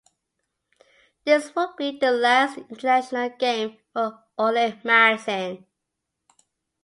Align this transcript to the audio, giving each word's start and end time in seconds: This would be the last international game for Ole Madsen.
This 1.25 1.53
would 1.55 1.75
be 1.77 1.99
the 1.99 2.09
last 2.09 2.57
international 2.57 3.29
game 3.37 3.77
for 3.93 4.19
Ole 4.35 4.71
Madsen. 4.83 5.67